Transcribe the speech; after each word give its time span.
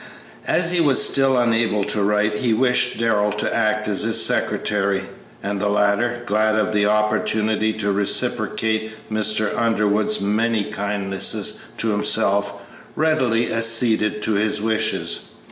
As 0.47 0.71
he 0.71 0.81
was 0.81 1.07
still 1.07 1.37
unable 1.37 1.83
to 1.83 2.01
write, 2.01 2.37
he 2.37 2.55
wished 2.55 2.97
Darrell 2.97 3.31
to 3.33 3.55
act 3.55 3.87
as 3.87 4.01
his 4.01 4.25
secretary, 4.25 5.03
and 5.43 5.59
the 5.61 5.69
latter, 5.69 6.23
glad 6.25 6.55
of 6.55 6.73
an 6.75 6.85
opportunity 6.85 7.71
to 7.73 7.91
reciprocate 7.91 8.93
Mr. 9.11 9.55
Underwood's 9.55 10.19
many 10.19 10.63
kindnesses 10.63 11.59
to 11.77 11.89
himself, 11.89 12.63
readily 12.95 13.53
acceded 13.53 14.23
to 14.23 14.31
his 14.31 14.59
wishes. 14.59 15.25